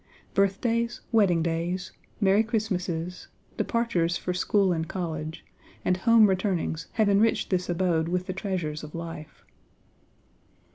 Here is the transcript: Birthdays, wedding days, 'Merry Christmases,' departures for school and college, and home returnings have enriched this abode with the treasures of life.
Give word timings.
Birthdays, 0.33 1.01
wedding 1.11 1.43
days, 1.43 1.91
'Merry 2.19 2.41
Christmases,' 2.41 3.27
departures 3.55 4.17
for 4.17 4.33
school 4.33 4.71
and 4.73 4.87
college, 4.87 5.45
and 5.85 5.95
home 5.97 6.25
returnings 6.25 6.87
have 6.93 7.07
enriched 7.07 7.51
this 7.51 7.69
abode 7.69 8.07
with 8.09 8.25
the 8.25 8.33
treasures 8.33 8.83
of 8.83 8.95
life. 8.95 9.45